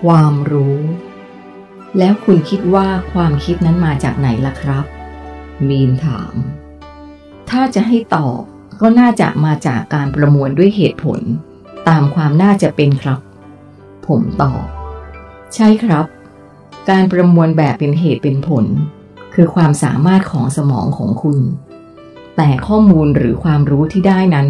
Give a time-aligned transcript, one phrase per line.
[0.00, 0.78] ความรู้
[1.98, 4.84] แล้วคุณคิดว่าความคิดนั้นมาจากไหนล่ะครับ
[5.68, 6.34] มีนถาม
[7.50, 8.40] ถ้าจะให้ตอบ
[8.80, 11.20] ก็น่าจะมาจากการประมวลด้วยเหตุผล
[11.88, 13.20] ตามความน่าจะเป็นครับ
[14.06, 14.64] ผมตอบ
[15.54, 16.06] ใช่ครับ
[16.90, 18.66] การประมวลแบบเป็นเหตุเป็นผล
[19.34, 21.38] คือความสามารถของสมองของคุณ
[22.36, 24.48] แต่ข้อมูลหรือความรู้ที่ได้นั้น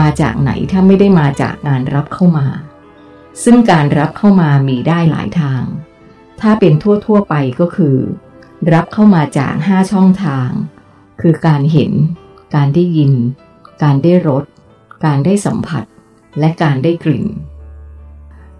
[0.00, 2.46] มาจากไหนถ้าไม่ได้มาจากการรับเข้ามา
[3.42, 5.62] ซึ่งการรับเข้ามามีได้หลายทาง
[6.40, 7.96] ถ้าเป็นทั่ว ๆ ไปก็คือ
[8.72, 10.48] รับเข้ามาจาก 5 ช่องทาง
[11.20, 11.92] คือการเห็น
[12.54, 13.12] การได้ยิน
[13.82, 14.44] การได้รส
[15.04, 15.84] การได้สัมผัส
[16.38, 17.26] และการได้กลิ่น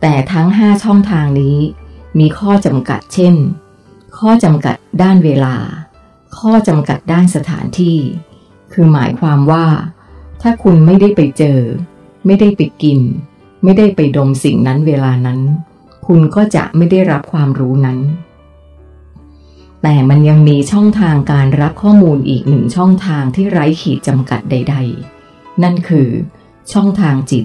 [0.00, 1.56] แต่ทั้ง 5 ช่องทางนี้
[2.18, 3.34] มีข้อจำกัดเช่น
[4.18, 5.56] ข้อจำกัดด้านเวลา
[6.38, 7.98] ข้อจำกัดด้านสถานที่
[8.72, 9.66] คือหมายความว่า
[10.42, 11.60] ถ้าคุณไม่ได้ไปเจอ
[12.26, 13.00] ไม่ได้ไปกิน
[13.62, 15.40] ไม่ได้ไปดมสิ่งนั้นเวลานั้น
[16.06, 17.98] คุณก็จะไม่ได้รับความรู้นั้น
[19.82, 24.76] แต่มันยังมีช่องทางการรับข้อมูลอีกหนึ่งช่องทางที่ไร้ขีดจำกัดใด
[25.18, 26.08] ๆ นั่นคือ
[26.72, 27.44] ช่องทางจิต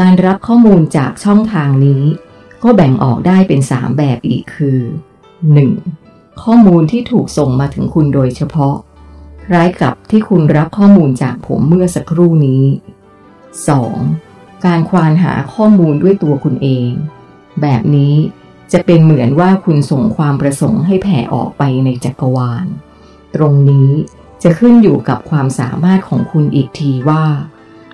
[0.00, 2.02] การรับข้อมูลจากช่องทางนี้
[2.62, 4.78] ก็แบ่งออกได้เป็นสามแบบอีกคือ
[5.80, 6.42] 1.
[6.42, 8.76] ข้อมูลที่ถูกส่งมาถึงคุณโดยเฉพาะ
[9.46, 12.62] คล้ายกับที่คุณรับข้อมูลจากผมเมื่อสักครู่นี้
[13.52, 14.31] 2.
[14.66, 16.90] การควานหาข้อมูลด้วยตัวคุณเอง
[17.62, 18.14] แบบนี้
[18.72, 22.66] จะเป็นเหมือนว่าคุณส่งความประสงค์ให้แผ่ออกไปในจักรวาล
[23.34, 23.90] ตรงนี้
[24.42, 27.24] จะขึ้นอยู่กับความสามารถของคุณอีกทีว่า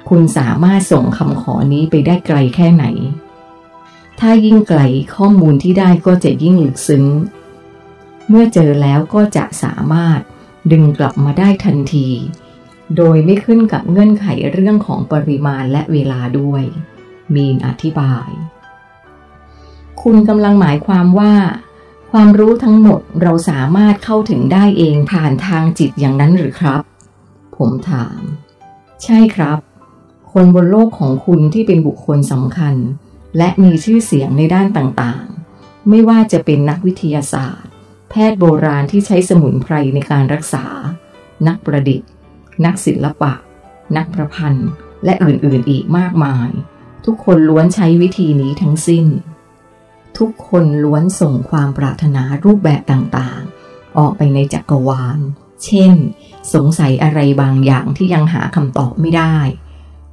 [0.09, 2.85] คุณสามารถส่งคำขอนี้ไปได้ไกลแค่ไหน
[4.21, 4.81] ถ้ายิ่งไกล
[5.17, 7.05] ข้อมูลที่ได้ก็จะยิ่งลึกซึ้ง
[8.29, 10.21] เมื่อเจอแล้วก็จะสามารถ
[10.73, 12.09] ดึงกลับมาได้ทันที
[12.97, 16.65] โดยไม่ขึ้นกับเงื่อนไขเรื่องของปริมาณและเวลาด้วย
[17.35, 18.29] มีนอธิบาย
[20.03, 21.35] คุณกำลังหมายความว่า
[22.11, 26.83] ความรู้ทั้งหมดเราสามารถเข้าถึงได้เองผ่านทางจิตอย่างนั้นหรือครับ
[27.57, 28.21] ผมถาม
[29.05, 29.59] ใช่ครับ
[30.33, 32.75] คนบนโลกของคุณที่เป็นบุคคลสำคัญ
[33.37, 37.71] และมีชื่อเสียงในด้านต่างๆ ไม่ว่าจะเป็นนักวิทยาศาสตร์
[38.11, 40.65] แพทย์โบราณที่ใช้สมุนไพรในการรักษา
[41.49, 42.09] นักประดิษฐ์
[42.65, 43.33] นักศิลปะ
[43.97, 44.69] นักประพันธ์
[45.05, 46.49] และอื่นๆอีกมากมาย
[47.05, 49.07] ทุกคนล้วนใช้วิธีนี้ทั้งสิ้น
[50.19, 55.19] ทุกคนล้วนส่งความปรารถนารูปแบบต่างๆ ออกไปในจักรวาล
[55.65, 55.95] เช่น
[56.55, 59.37] สงสัยอะไรบางอย่างที่ยังหาคำตอบไม่ได้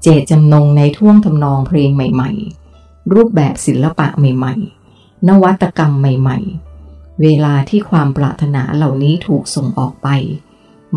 [0.01, 2.31] เจตจำนงในท่วงทำนองเพลงใหม่
[2.71, 4.55] ๆ รูปแบบศิลปะใหม่
[4.91, 6.39] ๆ นวัตกรรมใหม่
[6.81, 10.07] ๆ เวลาที่ความปรารถนาเหล่านี้ถูกส่งออกไป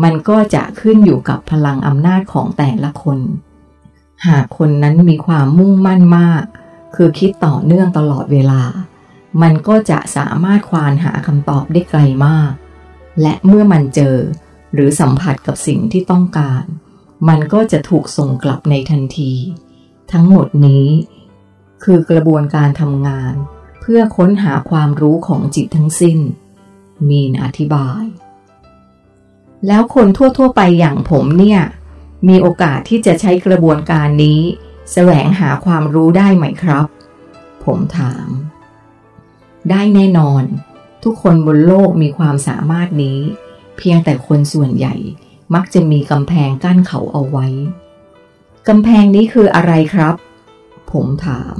[0.03, 3.19] มันก็จะขึ้นอยู่กับพลังอำนาจของแต่ละคน
[4.27, 6.43] หากคนนั้นมีความมุ่งมั่นมาก
[6.95, 8.63] คือคิดต่อเนื่องตลอดเวลา
[9.41, 12.51] มันก็จะสามารถควานหาคำตอบได้ไกลมาก
[13.21, 14.15] และเมื่อมันเจอ
[14.73, 16.63] หรือสัมผัสกับสิ่งที่ต้องการ
[17.27, 19.33] มันก็จะถูกส่งกลับในทันที
[20.11, 20.87] ทั้งหมดนี้
[21.83, 23.33] คือกระบวนการทำงาน
[23.81, 26.19] เพื่อค้นหาความรู้ของจิตทั้งสิ้น
[27.09, 28.03] มีนอธิบาย
[29.67, 31.61] แล้วคนทั่ว ๆ ไปอย่างผมเนี่ย
[32.27, 34.39] มีโอกาสที่จะใช้กระบวนการนี้
[34.93, 36.85] แสวงหาความรู้ได้ไหมครับ
[37.65, 38.27] ผมถาม
[39.69, 40.43] ได้แน่นอน
[41.03, 43.19] ทุกคนบนโลกมีความสามารถนี้
[43.77, 44.95] เพียงแต่คนส่วนใหญ่
[45.53, 47.47] มักจะมีกำแพงกั้นเขาเอาไว้
[48.67, 50.15] กำแพงนี้คืออะไรครับ
[50.91, 51.55] ผมถาม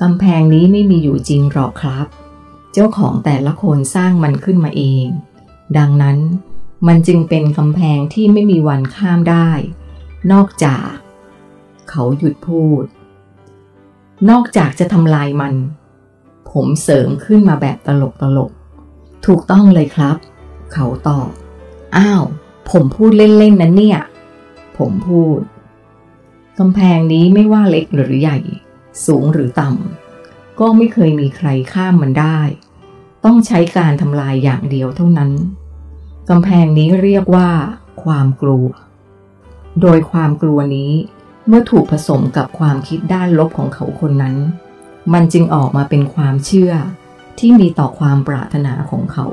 [0.00, 2.06] กำแพงนี้ไม่มีอยู่จริงหรอกครับ
[2.72, 5.06] เจ้าของแต่ละคนสร้างมันขึ้นมาเอง
[5.78, 6.18] ดังนั้น
[6.86, 9.50] มันจึงเป็นกำแพงที่ไม่มีวันข้ามได้
[10.32, 10.88] นอกจาก
[11.90, 12.84] เขาหยุดพูด
[14.30, 15.54] นอกจากจะทำลายมัน
[16.50, 18.50] ผมเสริมขึ้นมาแบบตลกตลก
[19.26, 20.16] ถูกต้องเลยครับ
[20.72, 21.30] เขาตอบ
[21.96, 22.22] อ้าว
[22.70, 24.00] ผมพูดเล่นๆนั้นเนี่ย
[24.78, 25.38] ผมพูด
[26.58, 28.38] กำแพงนี้ไม่ว่าเล็กหรือใหญ่
[29.06, 32.38] สูงหรือต่ำ ก็ไม่เคยมีใครข้ามมันได้
[33.24, 35.30] ต้องใช้การทำลายอย่างเดียวเท่านั้น
[36.28, 37.50] กำแพงนี้เรียกว่า
[38.04, 38.68] ความกลัว
[39.80, 40.92] โดยความกลัวนี้
[41.46, 44.36] เมื่อถูกผสมกับความคิดด้านลบของเขาคนนั้น
[45.12, 46.72] มันจึงออกมาเป็นความเชื่อ
[47.38, 49.26] ที่มีต่อความปรารถนาของเขา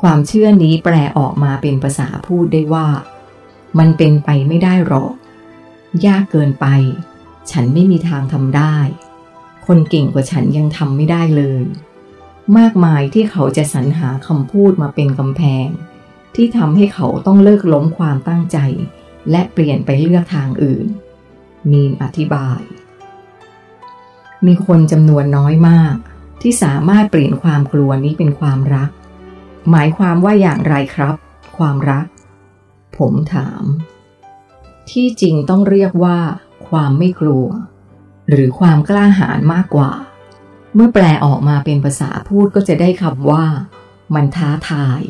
[0.00, 2.86] ความเชื่อนี้แปลออกมาเป็นภาษาพูดได้ว่า
[3.78, 5.12] มันเป็นไปไม่ได้หรอก
[6.06, 6.66] ยากเกินไป
[7.50, 8.76] ฉันไม่มีทางทำได้
[9.66, 11.62] คนเก่งกว่าฉันยังทำไม่ได้เลย
[12.58, 15.68] มากมายที่เขาจะสรรหาคำพูดมาเป็นกำแพง
[16.34, 18.58] ที่ทำให้เขาต้องเลิกล้มความตั้งใจ
[19.30, 20.86] และเปลี่ยนไปเลือกทางอื่น
[21.70, 22.60] มีนอธิบาย
[24.46, 25.96] มีคนจำนวนน้อยมาก
[26.42, 28.90] ที่สามารถเปลี่ยนความกลัวนี้เป็นความรัก
[29.70, 31.14] หมายความว่าอย่างไรครับ
[31.56, 32.06] ความรัก
[32.98, 33.62] ผมถาม
[34.90, 36.18] ที่จริงต้องเรียกว่า
[36.68, 37.46] ความไม่กลัว
[38.30, 39.90] หรือความกล้าหาญมากกว่า
[40.74, 43.44] เมื่อแปลออกมาเป็นภาษาพูดก็จะได้คำว่า
[44.14, 45.02] มันท้าทาย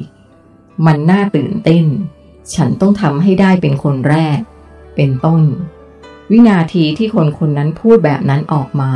[0.86, 1.84] มันน่าตื่นเต้น
[2.54, 4.38] ฉันต้องทำให้ได้เป็นคนแรก
[4.96, 5.42] เป็นต้น
[6.30, 8.92] วินาทีที่คนคนนั้นพูดแบบนั้นออกมา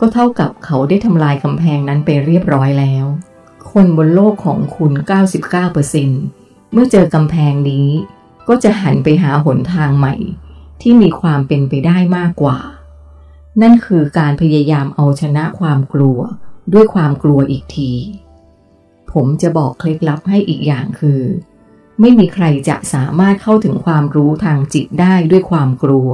[0.00, 3.06] ก็เท่ากับเขาได้ทำลายกำแพงนั้นไปเรียบร้อยแล้ว
[3.72, 4.92] คนบนโลกของคุณ
[6.02, 7.88] 99%เมื่อเจอกำแพงนี้
[8.48, 10.14] ก็จะหันไปหาหนทางใหม่
[10.82, 12.58] ที่มีความเป็นไปได้มากกว่า
[13.62, 16.18] นั่นคือการพยายามเอาชนะความกลัว
[16.72, 17.92] ด้วยความกลัวอีกที
[19.12, 21.22] ผมจะบอกเคล็ดลับให้อีกอย่างคือ
[22.00, 26.10] ไม่มีใครจะสามารถเข้าถึงความรู้ทางจิตได้ด้วยความกลัว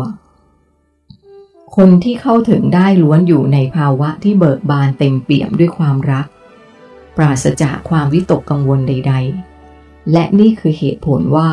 [1.77, 6.27] คนที่เข้าถึงได้ล้วนอยู่ในภาวะที่เบิกบานเต็มเปี่ยมด้วยความรัก
[7.17, 9.15] ปราศจากความวิตกกังวลใด
[9.63, 11.51] ๆ และนี่คือเหตุผลว่า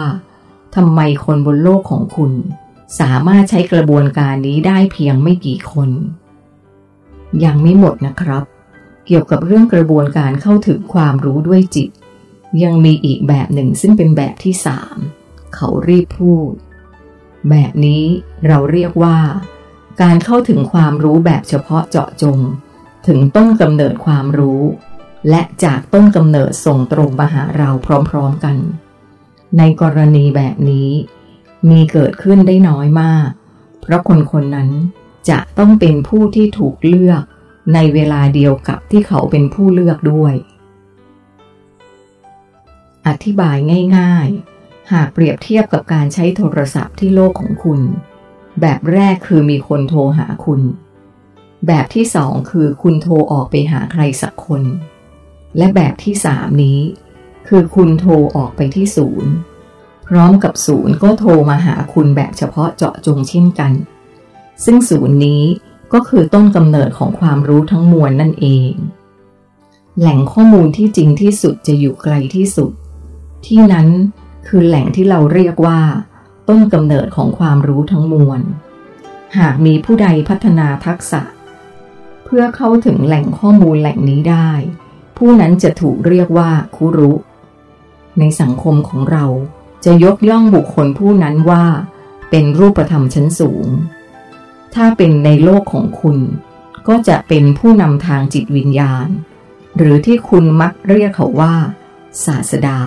[0.76, 2.32] ทำไมคนบนโลกของคุณ
[3.00, 5.90] สามารถใช้กระบวนการนี้ได้เพียงไม่กี่คน
[7.46, 8.44] ยังไม่หมดนะครับ
[9.08, 11.90] เกี่ยวกับเรื่องกระบวนการเข้าถึงความรู้ด้วยจิต
[12.64, 14.98] ยังมีอีกแบบหนึ่งซึ่งเป็นแบบที่สาม
[15.56, 16.52] เขารีบพูด
[17.50, 18.04] แบบนี้
[18.48, 19.18] เราเรียกว่า
[20.02, 22.38] การเข้าถึงความรู้แบบเฉพาะเจาะจง
[23.08, 24.62] ถึงต้นกำเนิดความรู้
[25.30, 27.70] และจากต้นกำเนิดส่งตรงมาหาเรา
[28.10, 28.58] พร้อมๆกัน
[29.58, 30.90] ในกรณีแบบนี้
[31.70, 33.30] มีเกิดขึ้นได้น้อยมาก
[33.82, 34.70] เพราะคนคนนั้น
[35.30, 37.24] จะต้องเป็นผู้ที่ถูกเลือก
[37.74, 40.34] ในเวลาเดียวกับที่เขาเป็นผู้เลือกด้วย
[43.08, 43.58] อธิบาย
[43.98, 44.28] ง่าย
[44.60, 47.82] ๆ หากเปรียบเทียบกับการใช้โทรศัพท์ที่โลกของคุณ
[48.62, 50.62] แบบแรกคือมีคนโทรหาคุณ
[51.68, 54.64] แบบที่สองคือคุณโทรออกไปหาใครสักคน
[55.58, 56.80] และแบบที่สามนี้
[57.48, 59.32] คือคุณโทรออกไปที่ศูนย์
[60.16, 63.72] ร้อมกับศูนย์ก็โทรมาหาคุณแบบเฉพาะเจาะจงเช่นกัน
[64.66, 65.44] ซึ่งศูนย์นี้
[65.94, 68.72] ก็คือต้นกำเนิดของความรู้ทั้งมวลนั่นเอง
[70.00, 72.72] แหล่งข้อมูลที่จริงที่สุดจะอยู่ไกลที่สุด
[73.46, 73.88] ที่นั้น
[74.48, 75.82] คือแหล่งที่เราเรียกว่า
[76.50, 78.42] ต้นกำเนิดของความรู้ทั้งมวล
[79.38, 81.22] หากมีผู้ใดพัฒนาทักษะ
[82.26, 84.52] เพื่อเข้าถึงแหล่งข้อมูลแหล่งนี้ได้
[85.18, 87.14] ผู้นั้นจะถูกเรียกว่าคุรุ
[88.20, 89.26] ในสังคมของเรา
[89.86, 91.66] จะยกย่องบุคคลผู้นั้นว่า
[92.30, 93.68] เป็นรูปธรรมชั้นสูง
[94.76, 96.18] ถ้าเป็นในโลกของคุณ
[96.88, 99.08] ก็จะเป็นผู้นำทางจิตวิญญาณ
[99.78, 101.56] หรือที่คุณมักเรียกเขาว่า
[102.26, 102.80] ศาสดา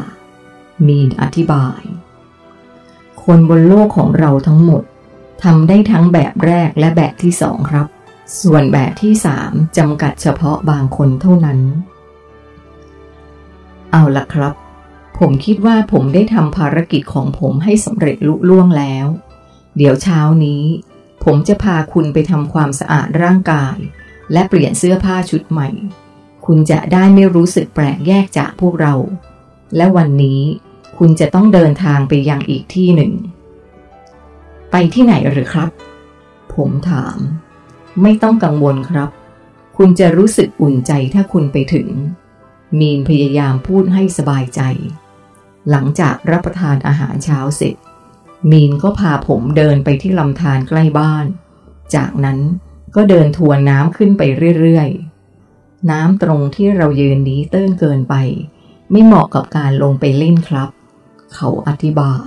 [0.87, 1.83] มีนอธิบาย
[3.25, 4.83] คนบนโลกของเราทั้งหมด
[5.45, 7.87] ทำได้ทั้งแบบแรกและแบบที่สองครับ
[8.43, 11.61] ส่วนแบบที่สามจำกัดเฉพาะบางคนเท่านั้น
[13.93, 14.55] เอาละครับ
[15.21, 19.07] ผมคิดว่าผมได้ทำภารกิจของผมให้สำเร็จลุล่วงแล้ว
[19.77, 20.65] เดี๋ยวเช้านี้
[21.25, 23.77] ผมจะพาคุณไปทำความสะอาดร่างกาย
[24.33, 25.69] และเปลี่ยนเสื้อผ้าชุดใหม่
[26.47, 28.95] คุณจะได้ไม่รู้สึกแปลกแยกจากพวกเรา
[29.77, 30.41] และวันนี้
[30.99, 33.13] คุณจะต้องเดินทางไปยังอีกที่หนึ่ง
[34.71, 35.71] ไปที่ไหนหรือครับ
[36.55, 37.19] ผมถาม
[38.03, 39.11] ไม่ต้องกังวลครับ
[39.77, 41.89] คุณจะรู้สึกอุ่นใจถ้าคุณไปถึง
[42.79, 44.61] มีนพยายามพูดให้สบายใจ
[45.71, 47.75] หลังจากรับประทานอาหารเช้าเสร็จ
[48.51, 51.27] มีนก็พาผมเดินไปที่ลำธารใกล้บ้าน
[51.95, 52.39] จากนั้น
[52.97, 54.23] ก็เดินทวนน้ำขึ้นไป
[54.61, 58.15] เรื่อยๆ น้ำตรงที่เรายืนนี้เตื้นเกินไป
[58.91, 60.69] ไม่เหมาะกับการลงไปเล่นครับ
[61.35, 62.15] เขาอธิบา